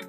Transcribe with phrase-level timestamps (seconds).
[0.00, 0.08] は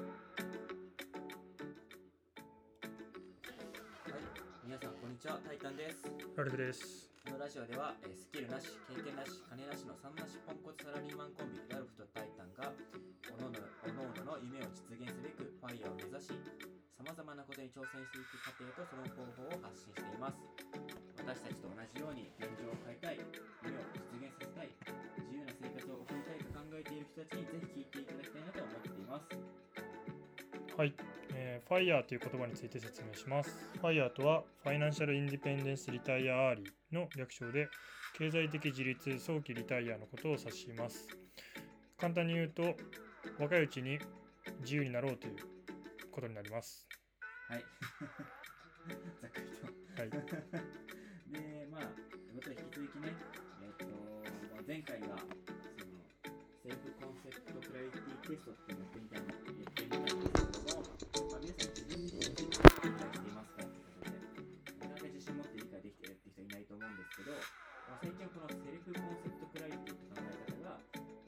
[4.64, 6.00] 皆さんこんにちは、タイタンです。
[6.32, 7.12] ラルフです。
[7.28, 12.72] このラジオでは、えースキルなし、経験なし、金なしの三なしポンコツサラリーマンコンビ、ラルフとタイタンが、
[13.36, 16.32] おのおのおのおのの夢を実現すべく、ファイヤーを目指し、
[16.96, 20.40] さまざまなことに挑戦していく過程とその方法を発信しています。
[21.20, 23.20] 私たちと同じように現状を変えたい、
[23.60, 24.72] 夢を実現させたい、
[25.28, 29.61] 自由な生活を送りたいと考えている人たちにぜひ聞いていただきたいなと思っています。
[30.74, 30.94] はい、
[31.34, 33.58] えー、FIRE という言葉について説明します。
[33.82, 37.68] FIRE とは、 Financial Independence Retire Early の略称で、
[38.16, 41.08] 経済的自立、早期リタイアのことを指します。
[41.98, 42.74] 簡単に言うと、
[43.38, 43.98] 若いうちに
[44.62, 45.36] 自由になろうという
[46.10, 46.88] ことになります。
[47.48, 47.64] はい。
[49.20, 49.66] ざっくりと。
[49.98, 50.10] はい、
[51.30, 53.14] で、まあ、ということで引き続きね、
[53.60, 53.86] えっ、と、
[54.54, 55.32] まあ、前回が、その、
[56.62, 60.86] セルフコンセプトクラリティテストっていうのをやってみたいなって言ってみたいんですけども、
[61.26, 70.78] まあ、皆さん自分について理解していますかってことで、なかなか自信持って理解できてるって人いないと思うんですけど、まあ、最近はこのセルフコンセプトクラリティって考え方が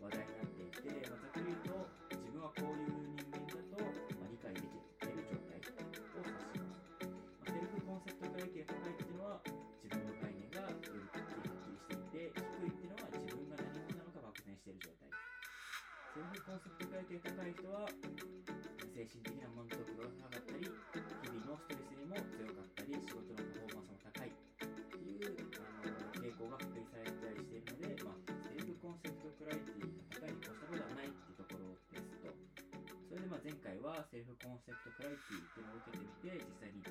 [0.07, 1.83] 話題になっていて、まあ、ざっくり言うと、
[2.15, 2.94] 自分はこういう
[17.15, 17.87] セプトクラリティが高い人は
[18.91, 24.35] 精神的な満足度が高かったり日々のストレスにも強かったり仕事のパフォーマンスも高い。
[24.35, 25.31] っていう
[25.63, 32.35] あの傾向が確認されたりしているので、まあ、セルフコンセプトクラリティが高いに越したことはないっていうところですと。
[32.35, 36.83] それでまあ前回はセルフコンセプトクラリティっていうのを受けてみて実際に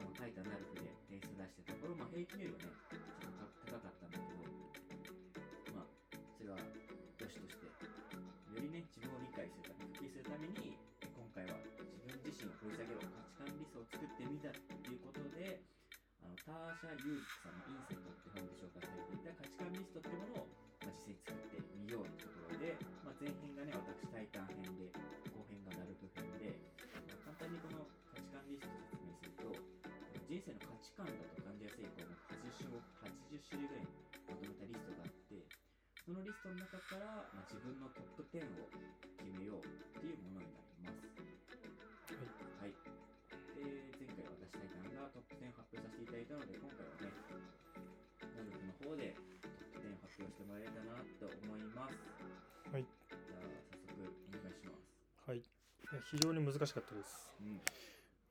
[0.00, 2.72] あのタイタンナルフで点数出したところ、まあ、平均よりはね、
[3.20, 3.41] ちょっと
[13.72, 15.64] スを作ってみたっていうことで、
[16.20, 20.52] あのターシャ・ユーキさんのインセットって本で紹介されていた価値観リストっていうものを、
[20.84, 24.92] まあ、実際に作ってみようってところで、まあ、前編がね、私、タイタン編で、
[25.32, 26.52] 後編がナルフ編で、
[27.08, 29.56] まあ、簡単にこの価値観リストを説明すると、
[30.28, 33.96] 人生の価値観だと感じやすい項目80種80種類ぐらいに
[34.28, 35.48] まとめたリストがあって、
[36.04, 38.68] そのリストの中から、まあ、自分のトップ10を
[39.16, 40.71] 決めようっていうものになります。
[46.32, 47.12] たので、今回はね、
[48.32, 52.00] ナルフの方でトップ10を発表してもらえたらなと思います。
[52.72, 52.88] はい。
[52.88, 54.96] じゃあ、早速お願いします。
[55.28, 55.42] はい、
[56.08, 57.28] 非常に難しかったです。
[57.36, 57.60] うん。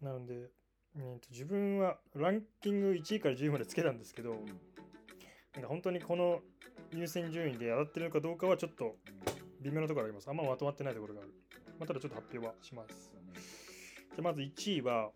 [0.01, 0.50] なので、
[0.97, 4.47] えーと自分はランキング1位から10位までつけたんですけど、うん。
[5.53, 6.41] なんか本当にこの
[6.91, 8.95] 優先順位で当たってるのかどうかはちょっと
[9.61, 10.28] 微妙なところがあります。
[10.28, 11.29] あんままとまってないところがある。
[11.78, 13.11] まあ、ただちょっと発表はします。
[13.13, 13.34] ね。
[13.35, 15.11] じゃあまず1位は、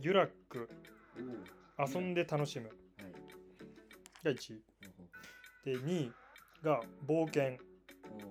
[0.00, 0.70] ユラック。
[1.78, 2.74] 遊んで楽しむはい。
[4.24, 4.62] が1位。
[5.64, 6.12] で、2位
[6.62, 7.58] が冒険、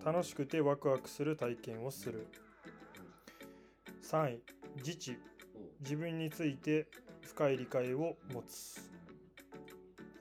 [0.05, 2.27] 楽しくてワクワクする体験をする。
[4.01, 4.43] 3位、
[4.77, 5.17] 自治、
[5.81, 6.87] 自分について
[7.21, 8.79] 深い理解を持つ。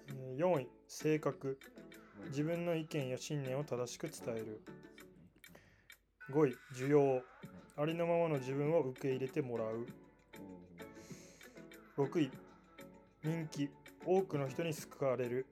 [0.08, 1.58] えー4位、性格、
[2.28, 4.62] 自分の意見や信念を正しく伝える。
[6.30, 7.22] 5位、需要、
[7.76, 9.86] ありのままの自分を受け入れてもらう。
[11.96, 12.30] 6位、
[13.24, 13.70] 人気、
[14.04, 15.46] 多くの人に救われる。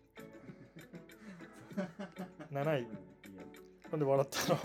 [2.53, 2.86] 7位、
[3.92, 4.60] なんで笑ったの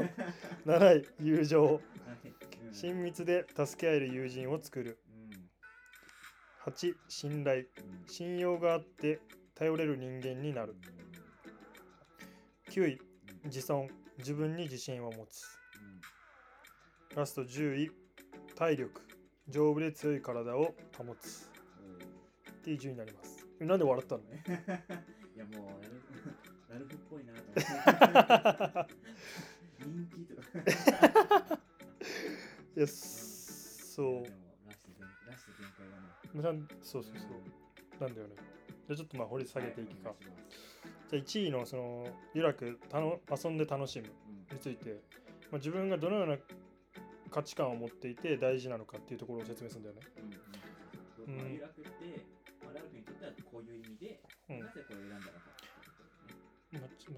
[0.80, 1.82] ?7 位、友情、
[2.72, 4.98] 親密で助け合える友人を作る。
[6.66, 7.66] 8、信頼、
[8.08, 9.20] 信用があって
[9.54, 10.76] 頼れる人間になる。
[12.72, 13.00] 9位、
[13.44, 13.88] 自尊、
[14.18, 15.44] 自分に自信を持つ。
[17.16, 17.92] ラスト10位、
[18.56, 19.02] 体力、
[19.48, 21.55] 丈夫で強い体を保つ。
[22.66, 23.46] っていう順位になります。
[23.60, 24.24] なんで笑ったの？
[24.26, 24.26] い
[25.38, 26.02] やもうなる
[26.68, 28.96] なるふっぽいなと思って
[29.86, 30.50] 人気とか
[32.76, 34.24] いや、そ
[36.36, 38.02] うなんそうそうそう。
[38.02, 38.36] なんだよね。
[38.88, 40.10] じゃあちょっとまあ掘り下げていくか。
[40.10, 40.18] はい
[41.08, 44.08] じゃあ1位のその、ゆらくたの遊んで楽しむ
[44.52, 45.04] について、
[45.52, 46.38] まあ、自分がどのような
[47.30, 50.02] 価値観を持っていて大事なのかっていうところを説明するんだよね。
[50.18, 50.34] うんうん
[51.28, 51.75] うんまあ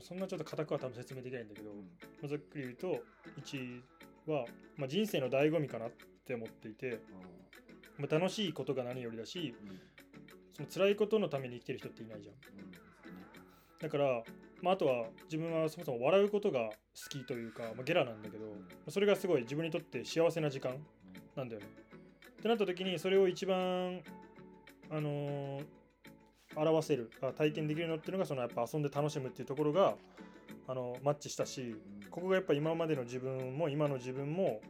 [0.07, 1.77] そんなちょっと固くは多分説明できないんだけど、うん。
[1.77, 1.83] ま
[2.23, 2.87] あざっくり言うと
[3.41, 3.83] 1位
[4.31, 4.45] は、
[4.77, 5.91] まあ、人生の醍醐味かなっ
[6.25, 7.21] て思っていて、あ
[7.97, 9.53] まあ、楽しいことが何よりだし
[10.55, 12.35] その辛いことのために生きてる人っていないじゃん。
[13.81, 14.23] だから
[14.61, 16.71] まあ、あとは自分はそもそも笑うことが好
[17.09, 18.45] きというか、まあ、ゲラなんだけど
[18.89, 20.77] それがすごい自分にとって幸せな時間
[21.35, 21.67] なんだよね。
[22.39, 24.01] ってなった時にそれを一番
[24.89, 25.65] あのー
[26.55, 29.95] 表せるあ体験できるのっていうのがそのやっぱ遊んで楽しむっていうところが
[30.67, 31.75] あのマッチしたし
[32.09, 34.61] ここがやっぱ今までの自分も今の自分も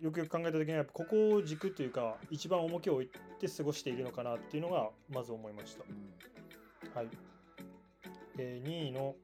[0.00, 3.06] よくよく考えた時にはやっぱここを軸というか一番重きを置い
[3.40, 5.84] て過ごしているのかなっていうのがまず思いました。
[6.98, 7.08] はい。
[8.36, 9.14] で2位の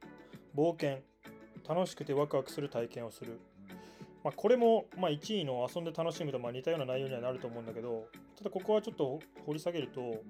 [0.56, 1.00] 冒険
[1.68, 3.38] 楽しくてワクワクする体験をする。
[4.24, 8.06] まあ、これも、まあ、1位の遊んで楽しむとまあ似たような内容にはなると思うんだけど
[8.38, 10.22] ただここはちょっと掘り下げると、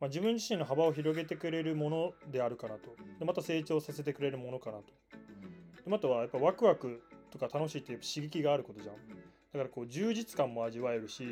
[0.00, 2.96] まあ、自分自身の幅を広げてくれるものであるかなと。
[3.18, 4.84] でまた成長させてくれるものかなと。
[5.86, 8.94] であとはやっぱワクワクとか楽しいっていう刺激があることじゃん。
[8.96, 11.24] だからこう充実感も味わえるし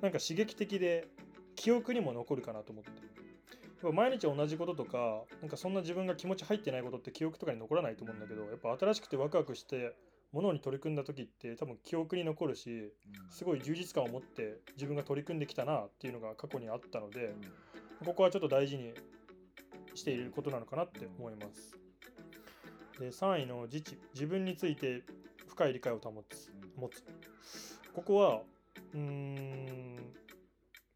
[0.00, 1.06] なんか刺激的で
[1.54, 2.90] 記憶にも残るかなと思って。
[2.90, 9.94] やっぱ毎日同じこととかなんかそんな自分が気持ち入ってないことって記憶とかに残らないと思うんだけどやっぱ新しくてワクワクして
[10.32, 12.92] ものに取り組んだ時って多分記憶に残るし
[13.30, 17.34] すごい充実感を持って自分が取り組んできたなっていうのが過去にあったので
[18.04, 18.94] ここはちょっと大事に
[19.94, 21.74] していることなのかなって思います。
[22.98, 25.02] で3位の自治自分について
[25.48, 27.02] 深い理解を保つ持つ
[27.92, 28.42] ここは
[28.92, 29.96] うーん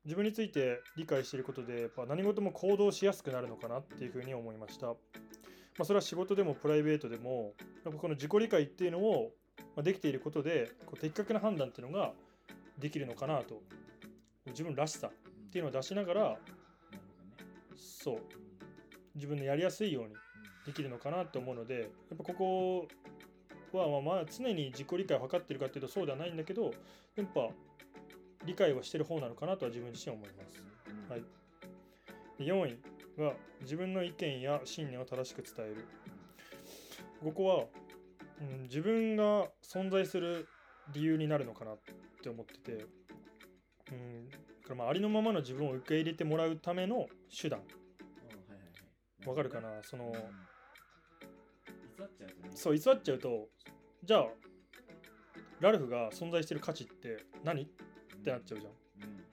[0.04, 4.86] 自分について理解していることでやっぱ何事も行動しやすくなるのかなっていうふうに思いました。
[4.86, 4.94] ま
[5.80, 9.32] あ、それは仕事でもプライベートでもやっぱこの自己理解っていうのを
[9.76, 12.12] まあできていることでこう的確な判断っていうのが
[12.78, 13.62] できるのかなと
[14.46, 16.38] 自分らしさっていうのを出しながら
[17.78, 18.18] そう
[19.14, 20.14] 自分のやりやすいように
[20.66, 22.88] できるのかなと思うのでやっぱここ
[23.72, 26.72] はまあまあ常に自己理解を図っているかっていうとそうではないんだけど
[27.16, 27.48] やっぱ
[28.44, 30.62] 理解はしてる方なのかなとは自分自身思います。
[31.08, 31.22] はい
[32.38, 32.78] で4位
[33.20, 35.84] は自分の意見や信念を正しく伝える。
[37.22, 37.64] ここは、
[38.40, 40.46] うん、自分が存在する
[40.92, 41.78] 理由になるのかなっ
[42.22, 42.86] て思ってて、
[43.90, 44.36] うん、だ
[44.68, 47.06] からまあありのままの自分を受け入れてもらうための
[47.40, 47.60] 手段。
[49.26, 49.68] わかるかな？
[49.82, 53.48] その偽っちゃうとねそう偽っちゃうと
[54.04, 54.26] じゃあ
[55.60, 57.62] ラルフが存在してる価値って何？
[57.62, 57.66] っ
[58.22, 58.72] てなっちゃうじゃん。
[58.72, 59.24] うん。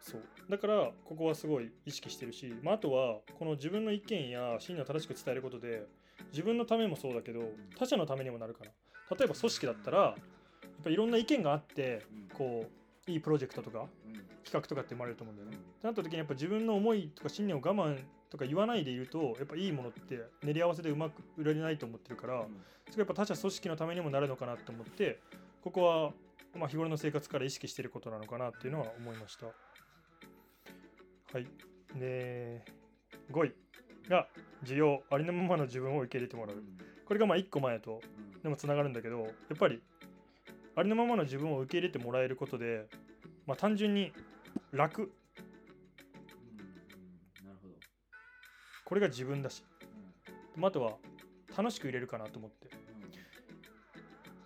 [0.00, 0.22] そう。
[0.50, 5.86] だからここはすごい意識してるし、まあ、あとはこの自分の意見や信念を正しく伝えることで
[6.32, 7.40] 自分のためもそうだけど
[7.78, 8.70] 他者のためにもなるかな。
[9.16, 10.14] 例えば組織だったらやっ
[10.84, 12.36] ぱいろんな意見があってうん。
[12.36, 12.70] こう
[13.10, 15.56] いいプロジェクトとかうん企画とかって生まれると思うんだよね。
[15.56, 17.98] ってなった時にやっぱ自分の思いとか信念を我慢
[18.30, 22.46] とか言わないでいるとやっぱいいものって練り合わせでうまく売られないと思ってるから
[22.90, 25.20] それがやっぱ他者組織のためにもなるのかなと思って
[25.62, 26.12] ここは
[26.58, 29.46] まあ日頃の生活から意識していることなのかなっていうのは思いました。
[29.46, 29.52] は
[31.38, 31.46] い。
[31.96, 32.64] で、
[33.30, 33.52] 5位
[34.08, 34.26] が
[34.64, 36.56] 需要ありのままの自分を受け入れてもらう。
[37.06, 38.00] これがまあ1個前と
[38.42, 39.80] でもつながるんだけどやっぱり
[40.76, 42.86] ありのままの自分を受け入れてもらえることで、
[43.46, 44.12] まあ、単純に
[44.72, 45.12] 楽。
[48.84, 49.62] これが自分だし、
[50.56, 50.60] うん。
[50.60, 50.96] まあ、あとは
[51.56, 52.68] 楽しく入れるかなと思って、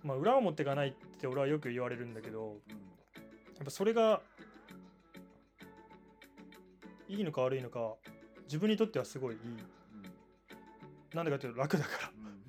[0.03, 0.09] うん。
[0.09, 2.75] まあ、裏表がないって俺はよく言われるんだけどうん。
[3.57, 4.21] やっぱそれが
[7.09, 7.95] いいのか悪いのか
[8.45, 9.41] 自分にとってはすごいいい。
[9.41, 9.57] うん。
[11.15, 12.11] なんでかっていうと楽だから。
[12.11, 12.45] うん。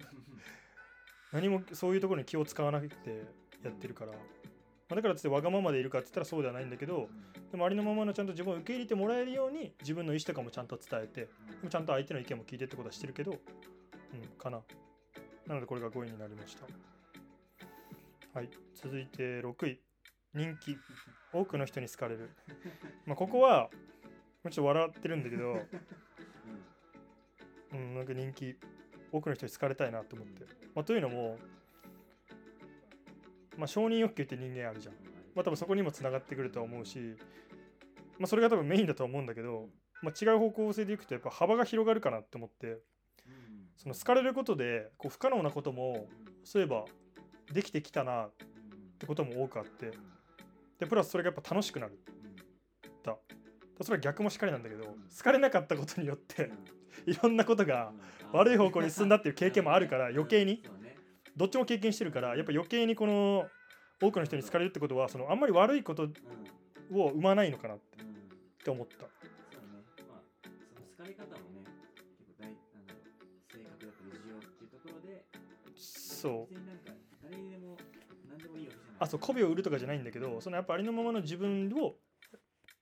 [1.31, 3.23] 何もそういうところに気を使わなくて
[3.69, 4.17] やってるから、ま
[4.91, 7.09] あだからっつってわがままでいるかって言ったらそうではないんだけど
[7.51, 11.27] でもありのままのちゃんと自分を受け入れてもらえるように自分の意思とかもちゃんと伝えてで
[11.63, 13.39] もちゃんと相手の意見も聞いてってことはしてるけどうん
[14.37, 14.61] かな。
[15.47, 16.65] なのでこれが5位になりました。
[18.33, 18.49] はい。
[18.73, 19.79] 続いて6位。
[20.33, 20.77] 人気。
[21.33, 22.29] 多くの人に好かれる。
[23.05, 23.69] まあここは
[24.43, 25.57] ちょっと笑ってるんだけど
[27.73, 28.55] うんなんか人気。
[29.11, 30.43] 多くの人に好かれたいなと思って、
[30.73, 31.37] まあ、というのも
[33.57, 34.93] まあ承認欲求って人間あるじゃん。
[35.35, 37.15] まあ多分そこにもつながってくるとは思うし、
[38.17, 39.67] まあ、それが多分メインだとは思うんだけど、
[40.01, 42.79] まあ、違う方向性でいくとやっぱ幅が広がるかなって思って
[43.77, 46.07] その好かれることでこう不可能なことも
[46.43, 46.85] そういえば
[47.51, 48.31] できてきたなっ
[48.97, 49.91] てことも多くあって
[50.79, 51.99] でプラスそれがやっぱ楽しくなる
[53.03, 53.15] だ
[53.81, 56.51] それは逆もしかりなんだけど好かれなかったことによって
[57.05, 57.91] いろんなことが
[58.31, 60.63] 悪い方向に進んだっていう経験もあるから余計に
[61.35, 63.47] どっちも経験してるからやっぱ余計にこの
[64.01, 66.03] 多くの人に好かれるってことはそのあんまり悪いこと
[66.91, 67.79] を生まないのかなっ
[68.63, 68.95] て思った。
[68.97, 69.07] そう
[69.71, 69.83] ね。
[70.09, 71.65] まあ、その好かれ方もね、
[72.17, 75.25] 結構大、なんだろう、性格だったり需要っていうところで、
[75.75, 77.77] そう別になんか、誰にでも、
[78.29, 78.95] 何でもいいわけじゃない。
[78.99, 81.95] あそう媚びを売るとかじゃないんだけどそのやっぱありのままの自分を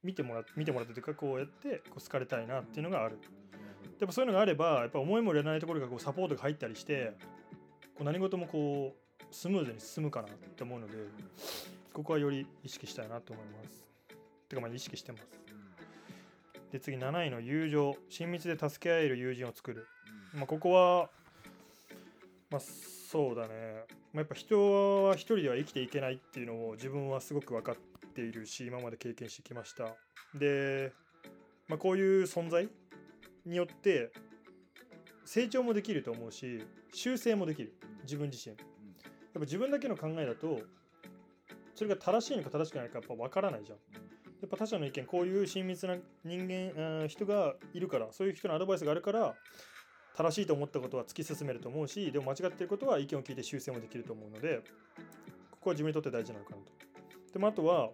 [0.04, 3.20] 見てもら見てもらってというかこうやってこう好かれたいなっていうのがある。
[4.00, 7.14] やっぱそういうのがあればやっぱ思いもよらないところがこうサポートが入ったりして
[7.96, 10.94] こう何事もこうスムーズに進むかなって思うので
[11.94, 13.84] ここはより意識したいなと思います。
[14.50, 15.24] てかまあ意識してます。
[16.72, 17.96] で次7位の友情。
[18.10, 19.88] 親密で助け合える友人を作る。
[20.34, 21.10] まあ、ここは、
[22.50, 27.76] まあ、そうだね、まあ、やっぱ人は一人では生きていけないっていうのを自分はすごく分かっ
[28.16, 29.96] ているし今まで経験してきました。
[30.34, 30.92] で、
[31.68, 32.68] まあ、こういう存在
[33.46, 34.12] によって
[35.26, 37.74] 成長もできると思うし修正もできる。
[38.04, 38.56] 自分自身。
[38.56, 38.66] やっ
[39.34, 40.62] ぱ自分だけの考えだと
[41.74, 43.78] それが正しいのか正しくないのかやっぱ分からないじゃん。
[44.42, 49.36] やっぱ他者の意見こういう親密な人間人がいるからそういう人のアドバイスがあるから
[50.18, 54.62] 正しいと思ったことは突き進めると思うしでも間違っていることは意見を聞いて修正もできると思うので
[55.50, 56.72] ここは自分にとって大事なのかなと。
[57.32, 57.90] でもあとは、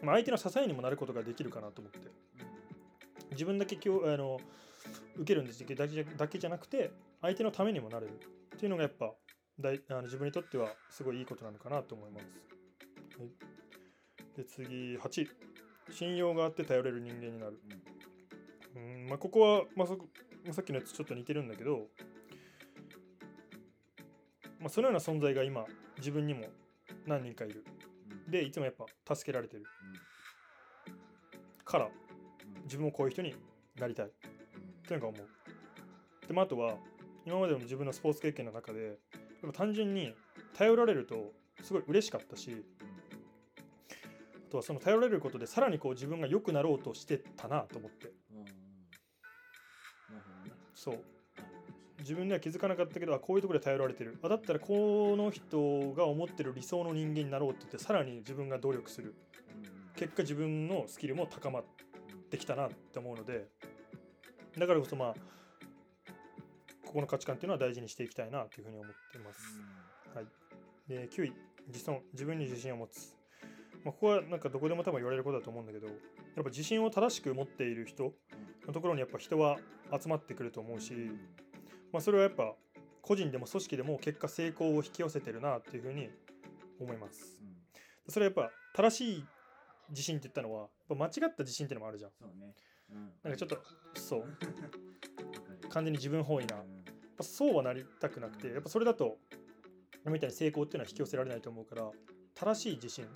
[0.00, 1.98] まあ、相手の支えにもなることができるかなと思って。
[3.32, 4.38] 自分だけ今日あの
[5.16, 5.58] 受けるんです。
[5.58, 6.92] だけだけじゃなくて
[7.24, 8.20] 相手のためにもなれる。
[8.54, 9.10] っていうのがやっぱ
[9.58, 12.26] 大あの自分にとってはすごいいいことなのかなと思います。
[13.18, 13.30] はい、
[14.36, 15.26] で次8
[15.90, 17.58] 信用があって頼れる人間になる。
[18.76, 19.06] うん。
[19.08, 19.98] まあ、ここは、まあ、そ
[20.52, 21.86] さっきのやつちょっと似てるんだけど、
[24.60, 25.64] まあ、そのような存在が今
[25.96, 26.44] 自分にも
[27.06, 27.64] 何人かいる。
[28.28, 28.74] でいつもやっ
[29.06, 29.64] ぱ助けられてる。
[31.64, 31.88] から
[32.64, 33.34] 自分もこういう人に
[33.78, 34.06] なりたい。
[34.06, 34.10] っ
[34.86, 35.28] ていうのが思う。
[36.26, 36.76] でもあとは
[37.26, 38.98] 今までの自分のスポーツ経験の中で
[39.52, 40.14] 単純に
[40.56, 42.64] 頼られるとすごい嬉しかったし
[44.48, 48.12] あとはその頼られることでさらにこう自分が良くなろうとしてたなと思って。
[50.74, 51.00] そう。
[52.00, 54.18] 自分では気づかなかったけどあこういうところで頼られてる。
[54.22, 59.14] あだったらこの人が思ってる理想の人間になろうって言ってさらに自分が努力する。
[59.96, 61.64] 結果自分のスキルも高まっ
[62.30, 63.46] てきたなって思うので
[64.58, 65.14] だからこそまあ
[66.94, 69.58] ここの価値観っていうのは大事にしていきたいなというふうに思っています。
[70.14, 70.26] はい、
[70.86, 71.32] で9位
[71.66, 73.16] 自尊自分に自信を持つ、
[73.84, 75.96] まあ、ここはなんかどこでも多分言われることだと思うんだけどやっ
[76.44, 78.12] ぱ自信を正しく持っている人
[78.68, 79.58] のところにやっぱ人は
[79.90, 80.92] 集まってくると思うし、
[81.92, 82.54] まあ、それはやっぱ
[83.02, 86.10] 個人でも組織でも結果成功を引き寄せてるなっていうふうに
[86.78, 87.42] 思います。
[88.08, 89.24] それはやっぱ正しい
[89.90, 92.12] 自信って言ったのはやっぱ間違った自信っていうのもあるじゃん。
[92.12, 92.54] そうね。
[92.92, 93.58] うん、なんかちょっと
[94.00, 94.24] そう。
[95.70, 96.62] 完全に自分本位な、
[97.16, 99.18] ぱそうはなりたくなくてやっぱそれだと
[100.06, 101.90] みたいに成功っていうのは引き寄せられないと思うから
[102.34, 103.06] 正しい自信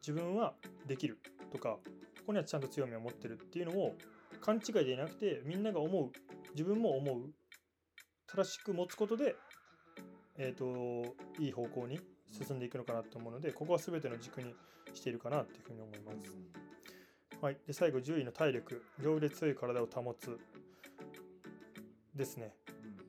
[0.00, 0.54] 自分は
[0.86, 1.18] できる
[1.50, 1.80] とかこ
[2.26, 3.94] こにはちゃんと強みを持ってるっていうのを
[4.40, 6.10] 勘違いでなくてみんなが思う
[6.52, 7.30] 自分も思う
[8.26, 9.34] 正しく持つことで
[10.38, 11.98] えっ、ー、といい方向に
[12.30, 14.54] 進んでいくのかなと思うのでここは全ての軸に
[14.94, 16.36] しているかなっていうふうに思います。
[17.40, 20.38] はい、で最後10位の体力丈夫で強い体を保つ
[22.14, 22.54] ですね。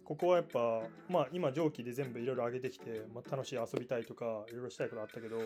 [0.08, 5.38] ここはやっぱまあ今上記で全部いろいろ上げてきて、まあ、楽しい遊びたいとかいろいろしたいことあったけど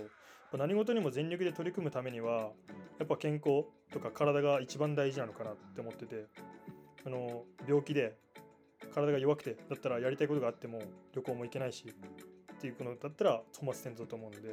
[0.56, 2.52] 何事にも全力で取り組むためには
[3.00, 6.28] やっぱ健康とか体が一番大事なのかなって思ってて
[7.08, 8.16] あの病気で
[8.94, 10.80] 体が弱くてだったらやりたいことがあっても
[11.16, 14.50] 旅行も行けないしっていうのだったらト末転倒と思うので、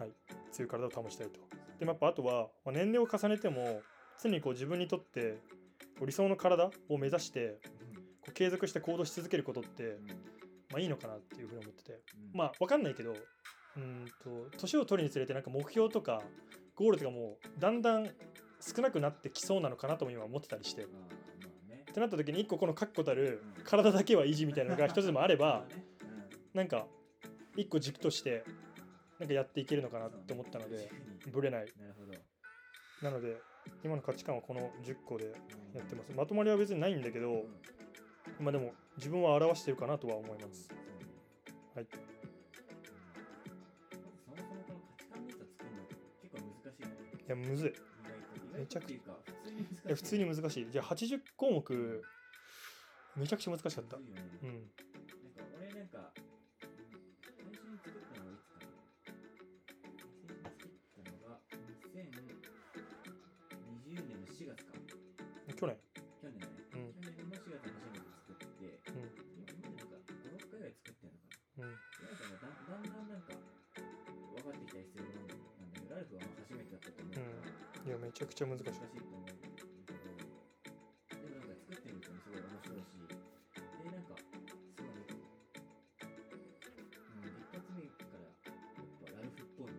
[0.00, 0.10] はい、
[0.50, 1.38] 強い体を保ちたいと。
[1.78, 3.82] でもやっぱあとは、まあ、年齢を重ねても
[4.20, 5.38] 常にこう自分にとって
[6.04, 7.60] 理想の体を目指して
[8.24, 9.98] こう継続して行動し続けることって、
[10.70, 12.00] まあ、いいのかなっていうふうに思ってて、
[12.32, 13.14] まあ分かんないけど
[13.76, 16.22] うんと年を取るにつれてなんか目標とか
[16.74, 18.08] ゴールとかもだんだん
[18.60, 20.82] 少なくなってきそうなのかなとも今思ってたりして。
[20.84, 25.64] ってなった時に一個この確固たる体だけは維持みたいなのが一つでもあれば
[26.52, 26.88] なんか
[27.56, 28.42] 一個軸として
[29.20, 30.90] なんかやっていけるのかなと思ったので
[31.30, 31.66] ぶれない。
[33.00, 33.36] なので
[33.84, 35.26] 今の価値観はこの10個で
[35.72, 36.12] やってます。
[36.16, 37.46] まとまりは別にないんだけど
[38.40, 40.68] まあでも自分は表してるかなとは思います。
[41.74, 41.84] はい。
[41.84, 41.88] い
[47.28, 47.72] やむずい。
[48.58, 48.94] めちゃくちゃ。
[48.94, 49.00] い
[49.88, 50.70] や普通に難しい。
[50.70, 52.02] じゃあ80項目
[53.16, 54.53] めちゃくちゃ難しかった、うん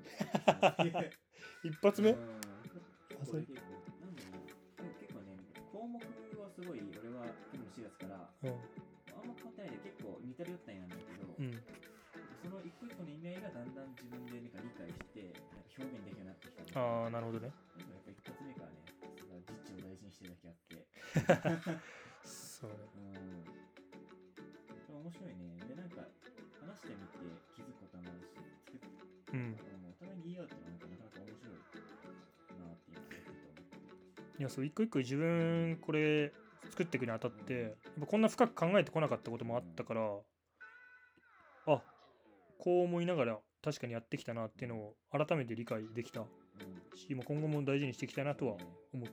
[1.64, 2.12] 一発目？
[2.12, 2.42] うん。
[3.26, 4.46] 結構なんでも
[5.00, 5.36] 結構ね
[5.72, 6.00] 項目
[6.40, 8.50] はすごい俺は結4月からうん。
[9.16, 11.52] あんま変わってないで結構似てるよったんなんだけど、うん。
[12.44, 15.34] その一個一個の意味合いがだんだん自分でなんか理解して
[15.76, 17.48] 表現できるようになってきたああなるほどね。
[17.50, 17.54] や
[17.98, 18.86] っぱ一発目からね
[19.50, 20.88] 実地を大事にしてるだけあって。
[22.24, 22.78] そうね。
[24.88, 25.04] うん。
[25.04, 25.58] 面白いね。
[25.68, 26.08] でなんか
[26.62, 27.20] 話してみて
[27.56, 28.32] 気づくこともあるし
[28.66, 28.88] 作って
[29.34, 29.58] うん
[34.38, 36.34] いやそう一個一個自分これ
[36.72, 40.02] 作っていくにあたってやっぱこんな深く考えてこなかったこともあったから
[41.68, 41.82] あ
[42.60, 46.22] こう思いながら確かにやってきたなっていうのを改めて理解できた。
[46.22, 46.28] うん。
[46.98, 49.10] し今後も大事にしていきたいなとはね思っ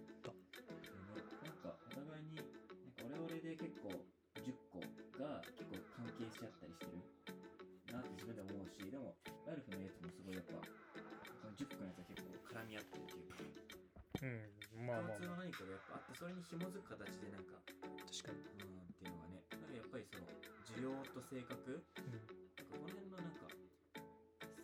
[16.23, 18.39] それに紐づく形でなんか確かに。
[18.63, 20.31] うんっていうのがねなんかやっぱりその
[20.71, 22.23] 需要と性格なん。
[22.23, 22.31] か
[22.63, 23.99] この辺のなんかせ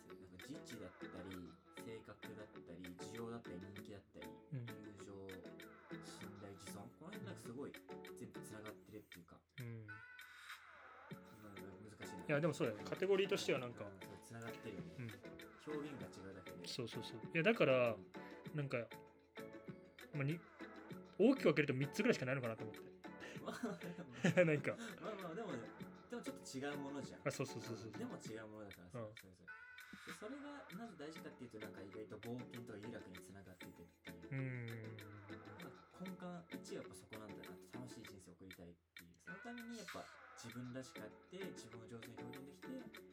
[0.07, 1.35] なんか自治だったり
[1.83, 2.79] 性格だったり
[3.11, 5.11] 需要だったり人気だったりうん友情
[6.07, 7.75] 信頼自尊この辺なんかすごい
[8.15, 9.83] 全部つながってるっていうかうん、
[11.11, 12.23] 難しいな。
[12.23, 12.87] いやでもそうだよね。
[12.87, 13.83] カテゴリーとしてはなんか
[14.23, 15.11] つながってるよね、うん。
[15.67, 16.63] 表現が違うだけで。
[16.63, 17.19] そうそうそう。
[17.35, 17.99] いやだから
[18.55, 18.79] なんか、
[20.15, 20.39] まあ、に
[21.19, 22.81] 大きく分けると3つぐらいしかないのかなと思って。
[23.43, 24.75] まあ なんか。
[25.03, 25.51] まあまあでも
[26.09, 27.27] でもちょっと違うものじゃん。
[27.27, 29.13] あそうそうそうそうでも違うものだからさ、うん。
[29.13, 29.47] そうそう
[30.07, 34.31] でそれがなぜ大事かっていうとなんか意外と冒険とか有楽につながっててっていう。
[34.31, 34.65] う、ん。
[35.99, 39.11] 根幹1はやっぱそこなんだなって楽しい人生を送りたいっていう。
[39.19, 40.07] そのためにやっぱ
[40.39, 43.08] 自分らしくあって自分を上手に表現できて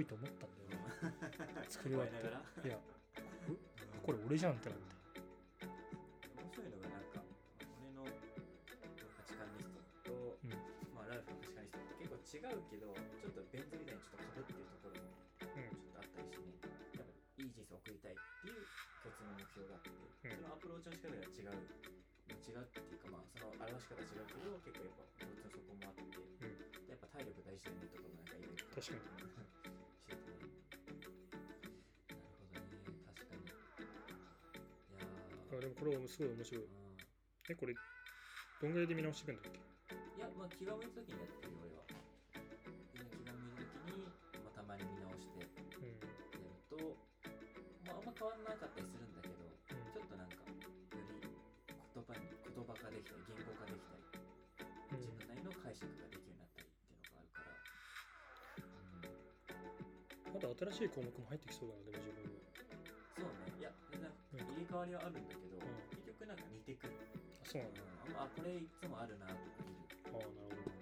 [0.00, 0.80] ぽいと思ったんだよ
[1.60, 2.68] ね 作り終わって。
[2.68, 3.52] いやこ
[4.00, 4.96] これ俺じゃんってなって
[6.40, 7.20] 面白いのがなんか
[7.84, 9.68] 俺の価値観リス
[10.04, 10.50] トと、うん。
[10.96, 15.12] まあライフの価値観リストって結構違うけどちょっとベン図みたいにちょっとかぶってるところも
[15.44, 15.68] うん。
[15.68, 16.56] ちょっとあったりしてね。
[16.96, 18.64] やっぱいい人生を送りたいっていう
[19.04, 20.36] 共通の目標があって、うん。
[20.36, 21.60] そのアプローチの仕方が違う。
[22.40, 26.48] 違うっていうかまあその表し方は違うけど結構やっぱ共通のそこもあって、
[26.88, 29.59] やっぱ体力大事だよねとかもなんかいろいろ確かに
[35.60, 36.64] でもこれはすごい面白い。
[36.64, 36.96] うん。
[37.50, 37.74] えこれ
[38.60, 39.60] どんぐらいで見直していくんだっけ？
[40.16, 41.84] いや、まあ気が向いた時にやってるよ、俺は。
[42.32, 44.08] 気が向いた時に、
[44.40, 46.08] まあ、たまに見直してやうんる
[46.68, 46.96] と、
[47.84, 49.36] まああんま変わらなかったりするんだけど、
[49.68, 50.56] ちょっとなんか、よ
[51.12, 51.28] り言
[52.00, 54.08] 葉に、言葉化できたり、言語化できたり、
[54.96, 55.04] うん。
[55.04, 57.52] 自分なりの解釈ができるようになったりっていうのがあるから、
[58.64, 58.80] う
[60.32, 62.48] ん、まだ新しい項目も入ってきそうだなでも自分は
[63.20, 64.40] そうね、いや、全然うん。
[64.40, 65.49] 入れ替わりはあるんだけど、
[66.76, 67.40] 局なんか似てくる。
[67.42, 69.78] あそうなんだうん、あこれいつもあるなとか見る。
[70.06, 70.80] ああなるほど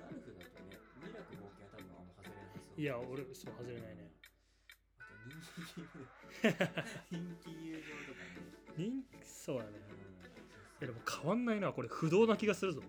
[0.00, 2.80] ラルフだとね、ミラク冒険は多分あんま外れなさそう。
[2.80, 4.10] いや俺そう外れないね
[4.98, 5.84] あと人気
[7.16, 8.52] 人気友情とかね。
[8.76, 10.16] 人気そうだねうん。
[10.16, 12.82] いやでも変わんないなこれ不動な気がするぞ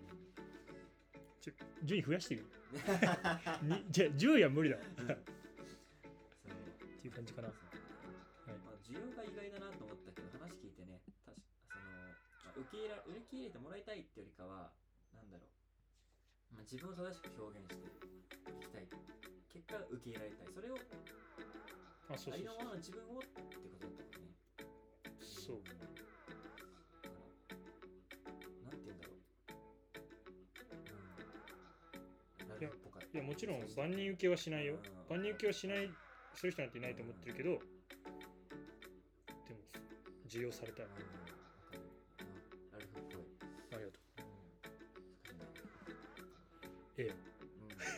[1.39, 2.45] ちょ順位増やしてる
[3.63, 5.07] にじゃ10位は無理だわっそう。
[7.01, 7.49] ていう感じかな
[12.57, 14.73] 受け入れら受け入れてもらいたいってよりかは、
[15.13, 16.57] なんだろう。
[16.57, 18.87] まあ、自分を正しく表現していきたい。
[19.53, 20.47] 結果、受け入れられたい。
[20.53, 20.77] それを、
[22.09, 24.33] あそうそうそうありのままの自分をってことだったもんね。
[25.21, 25.77] そうなん
[28.81, 29.21] て言うんだろう。
[32.41, 32.49] うん。
[32.49, 34.77] ラルフっぽかったいやもちろん万人受けはしないよう
[35.13, 35.89] ん万人受けはしない
[36.33, 37.61] する人なんていないと思ってるけどでも
[40.27, 41.46] 需要されたいうん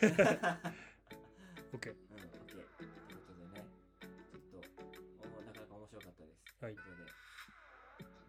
[0.00, 0.16] OK うん、
[1.68, 1.92] オッケー。
[1.92, 3.68] ということでね、
[4.00, 4.64] ちょっと、
[5.20, 6.40] おなかなか面白かったです。
[6.56, 7.12] はいということで、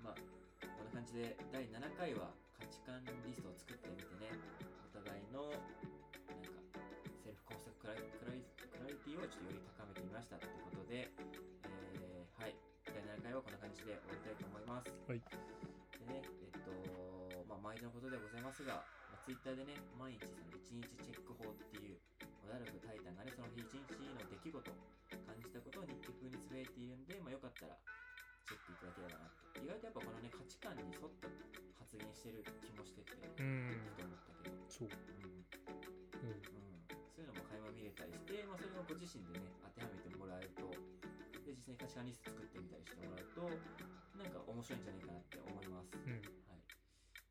[0.04, 0.20] まあ、
[0.68, 4.36] こんな感じで、第7回は価値観リストを作ってみてね、
[4.84, 6.60] お互いの、なんか、
[7.24, 14.92] セルフコンセプトクライクライクラリティをちょっとより高めてみましたということで、えー、はい、第7回はこんな感じで終わりたいと思います。
[15.08, 15.24] はい
[16.04, 21.11] でね、えっと、まあ、毎度のことではございますが、まあ、Twitter でね、毎日その1日チェ
[29.92, 31.28] っぱこのね、価値観に沿った
[31.84, 33.76] 発言現してる気もしてて、うん。
[33.92, 35.44] ふと思ったけど、そう、うん。
[36.24, 40.70] うん、うん、そういうのも垣間見れたりして、まあ、それをご自身でね当てはめてもらえると
[41.44, 43.42] で実際に価値観リスト作ってみたりしてもらうと
[44.16, 46.22] なんか面白いんじゃないかなって思います、うん、はい、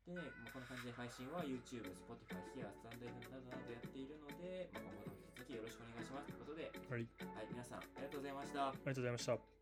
[0.05, 8.69] でね、まあ、こんな感じで配信は YouTube、Spotify、Here、スタンド FM などなどやっているので、まあ、今後とも引き続きよろしくお願いしますということで、はい、はい、皆さんありがとうございました。
[8.69, 9.60] ありがとうございました。